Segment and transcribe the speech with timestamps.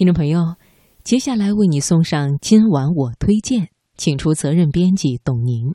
[0.00, 0.56] 听众朋友，
[1.04, 5.74] 接下来为你送上今晚我推荐，请出责任编辑董宁。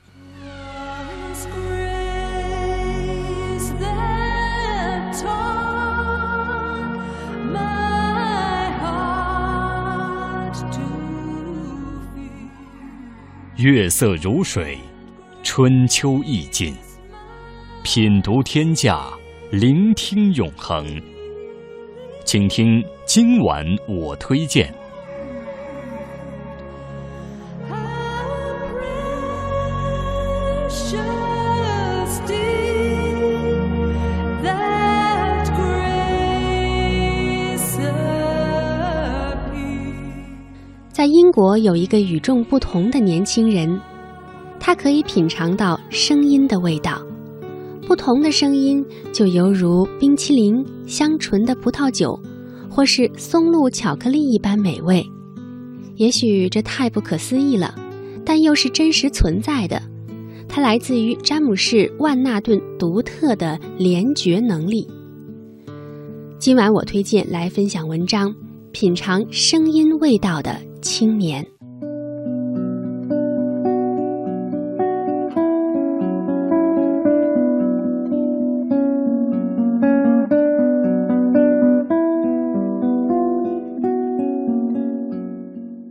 [13.57, 14.80] 月色如水，
[15.44, 16.76] 春秋意境，
[17.84, 19.07] 品读天下，
[19.52, 20.84] 聆听永恒。
[22.26, 24.74] 请听今晚我推荐。
[40.92, 43.80] 在英国有一个与众不同的年轻人，
[44.59, 47.00] 他可以品尝到声音的味道。
[47.88, 52.20] 不同的声音，就犹如冰淇淋、香醇的葡萄酒，
[52.70, 55.06] 或是松露巧克力一般美味。
[55.95, 57.75] 也许这太不可思议了，
[58.25, 59.81] 但又是真实存在的。
[60.47, 64.88] 它来自于詹姆士·万纳顿独特的联觉能力。
[66.39, 68.33] 今晚我推荐来分享文章：
[68.72, 71.45] 品尝声音味道的青年。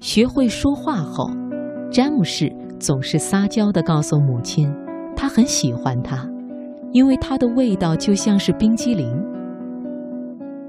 [0.05, 1.31] 学会说话后，
[1.91, 4.71] 詹姆士总是撒娇地告诉母亲，
[5.17, 6.29] 他很喜欢它，
[6.93, 9.11] 因为它的味道就像是冰激凌。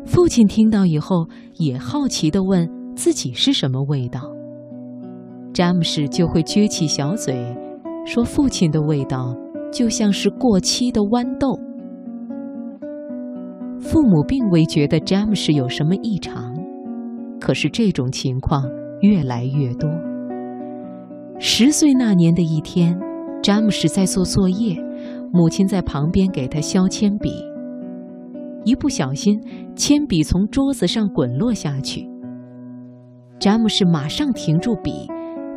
[0.05, 4.21] 父亲听到以后也好奇地问自己是什么味道，
[5.53, 7.35] 詹姆士就会撅起小嘴，
[8.05, 9.35] 说父亲的味道
[9.69, 11.59] 就像是过期的豌豆。
[13.81, 16.55] 父母并未觉得詹姆士有什么异常，
[17.37, 18.63] 可是这种情况。
[19.01, 19.89] 越来越多。
[21.37, 22.97] 十岁那年的一天，
[23.43, 24.75] 詹姆士在做作业，
[25.31, 27.31] 母亲在旁边给他削铅笔。
[28.63, 29.39] 一不小心，
[29.75, 32.09] 铅笔从桌子上滚落下去。
[33.37, 35.07] 詹姆士马上停住笔，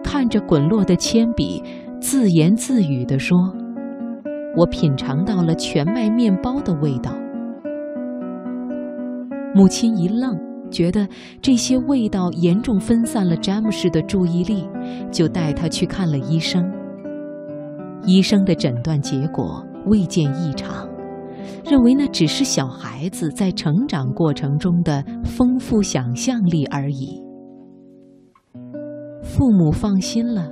[0.03, 1.62] 看着滚落的铅笔，
[2.00, 3.38] 自言自语地说
[4.56, 7.12] ：“我品尝到了全麦面包的味道。”
[9.54, 10.47] 母亲一愣。
[10.70, 11.06] 觉得
[11.42, 14.68] 这些味道严重分散了詹姆士的注意力，
[15.10, 16.64] 就带他去看了医生。
[18.04, 20.88] 医生的诊断结果未见异常，
[21.64, 27.22] 认为那只是小孩子在成长过程中的丰富想象力而已。
[29.22, 30.50] 父母放心了，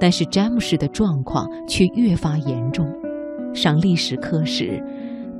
[0.00, 2.86] 但是詹姆士的状况却越发严重。
[3.54, 4.82] 上历史课时。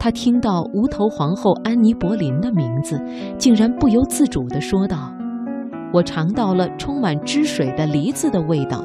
[0.06, 2.96] 他听到无头皇后安妮·柏林的名字，
[3.36, 5.12] 竟然不由自主地说道
[5.92, 8.84] ：“我尝到了充满汁水的梨子的味道。”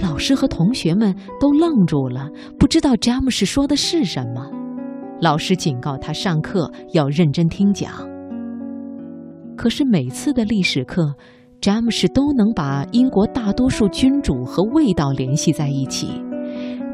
[0.00, 2.26] 老师和同学们都愣住了，
[2.58, 4.50] 不知道詹姆士说的是什么。
[5.20, 7.92] 老师警告他上课要认真听讲。
[9.58, 11.14] 可是每次的历史课，
[11.60, 16.08] 詹姆士都能把英国大多数君主和味道联系在一起。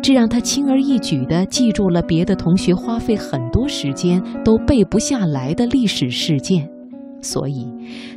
[0.02, 6.66] 这让他轻而易举地记住了别的同学花费很多时间都背不下来的历史事件，
[7.20, 7.70] 所以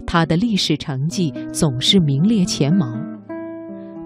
[0.06, 2.88] 他的历史成绩总是名列前茅。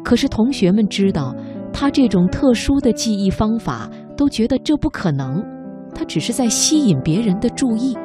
[0.04, 1.36] 可是同学们知道
[1.72, 5.44] 他这种特殊的记忆方法，都觉得这不可能，
[5.94, 7.96] 他只是在吸引别人的注意。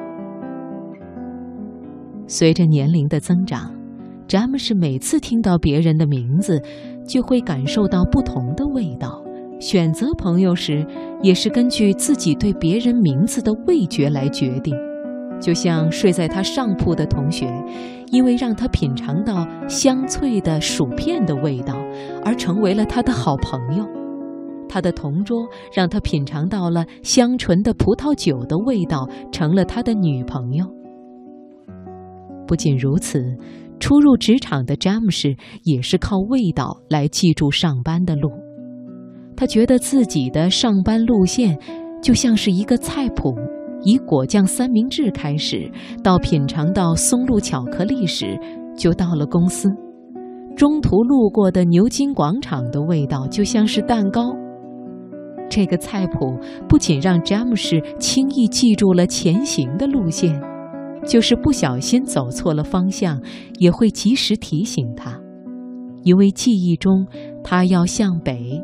[2.27, 3.72] 随着年龄的增长，
[4.28, 6.60] 詹姆士每次听到别人的名字，
[7.06, 9.22] 就会感受到不同的味道。
[9.62, 10.84] 选择朋友时，
[11.23, 14.75] 也是根据自己对别人名字的味觉来决定。
[15.41, 17.49] 就像睡在他上铺的同学，
[18.11, 21.77] 因为让他品尝到香脆的薯片的味道，
[22.25, 23.84] 而成为了他的好朋友；
[24.69, 30.67] 他的同桌让他品尝到了香醇的葡萄酒的味道，成了他的女朋友。
[32.49, 33.22] 不仅如此，
[33.78, 38.41] 初入职场的詹姆士也是靠味道来记住上班的路。
[39.42, 41.59] 他觉得自己的上班路线
[42.00, 43.34] 就像是一个菜谱，
[43.83, 45.68] 以果酱三明治开始，
[46.00, 48.39] 到品尝到松露巧克力时，
[48.77, 49.68] 就到了公司。
[50.54, 54.33] 中途路过的牛津广场的味道就像是蛋糕。
[55.50, 56.38] 这个菜谱
[56.68, 60.41] 不仅让詹姆士轻易记住了前行的路线，
[61.04, 63.21] 就是不小心走错了方向，
[63.59, 65.21] 也会及时提醒他，
[66.04, 67.04] 因为记忆中
[67.42, 68.62] 他要向北。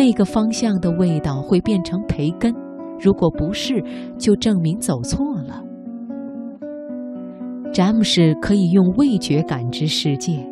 [0.00, 2.54] 那个方向的味道会变成培根，
[2.98, 3.84] 如果不是，
[4.16, 5.62] 就证明走错了。
[7.70, 10.42] 詹姆士可以用味觉感知世界，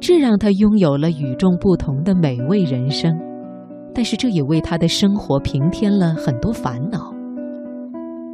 [0.00, 3.14] 这让他拥有了与众不同的美味人生。
[3.94, 7.12] 但是这也为他的生活平添了很多烦恼。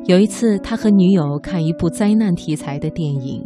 [0.04, 3.44] 有一次，他和女友看一部灾难题材的电影，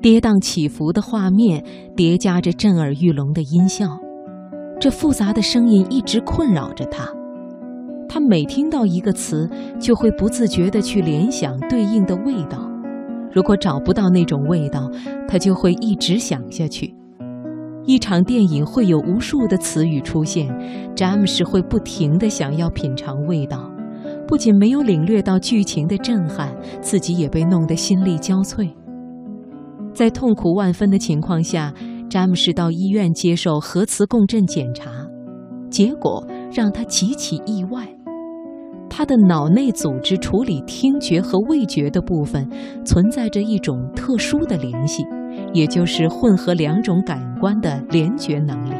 [0.00, 1.64] 跌宕起伏的画面
[1.96, 3.98] 叠加着震耳欲聋的音效，
[4.80, 7.08] 这复杂的声音一直困扰着他。
[8.08, 9.48] 他每听到一个词，
[9.78, 12.70] 就会不自觉地去联想对应的味道。
[13.32, 14.90] 如果找不到那种味道，
[15.28, 16.94] 他就会一直想下去。
[17.84, 20.48] 一场电影会有无数的词语出现，
[20.94, 23.70] 詹姆士会不停地想要品尝味道。
[24.26, 28.70] 不仅没有领略到剧情的震撼，自己也被弄得心力交瘁。
[29.92, 31.72] 在痛苦万分的情况下，
[32.08, 34.90] 詹姆士到医院接受核磁共振检查，
[35.70, 37.86] 结果让他极其意外：
[38.88, 42.48] 他的脑内组织处理听觉和味觉的部分
[42.82, 45.04] 存在着一种特殊的联系，
[45.52, 48.74] 也就是混合两种感官的联觉能力。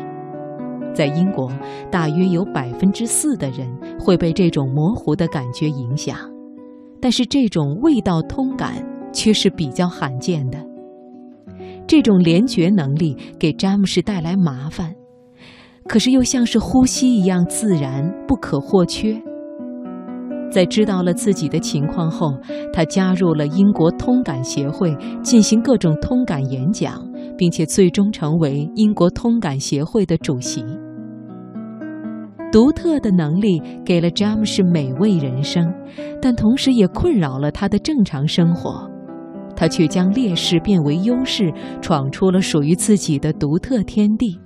[0.94, 1.52] 在英国，
[1.90, 3.68] 大约有百分之四的人
[4.00, 6.16] 会被这种模糊的感觉影响，
[6.98, 8.82] 但是这种味道通感
[9.12, 10.58] 却是比较罕见的。
[11.88, 14.94] 这种联觉能力给詹姆士带来麻烦，
[15.88, 19.18] 可是又像是呼吸一样自然不可或缺。
[20.50, 22.30] 在知道了自己的情况后，
[22.74, 27.02] 他加入了英国通感协会，进行各种通感演讲，
[27.38, 30.62] 并且最终成为英国通感协会的主席。
[32.52, 35.72] 独特的能力给了詹姆士美味人生，
[36.20, 38.90] 但同时也困扰了他的正常生活。
[39.58, 41.52] 他却将劣势变为优势，
[41.82, 44.38] 闯出了属于自己的独特天地。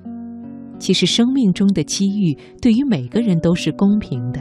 [0.79, 4.41] 其实，生命中的机遇对于每个人都是公平的，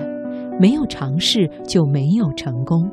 [0.61, 2.89] 没有尝试就没有成功。